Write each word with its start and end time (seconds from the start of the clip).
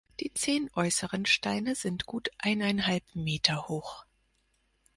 Die 0.19 0.33
zehn 0.33 0.67
äußeren 0.73 1.27
Steine 1.27 1.75
sind 1.75 2.07
gut 2.07 2.31
eineinhalb 2.39 3.03
Meter 3.13 3.67
hoch. 3.67 4.03